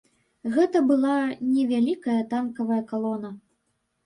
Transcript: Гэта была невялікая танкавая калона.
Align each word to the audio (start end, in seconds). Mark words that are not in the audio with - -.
Гэта 0.53 0.79
была 0.91 1.17
невялікая 1.51 2.17
танкавая 2.33 2.79
калона. 2.91 3.29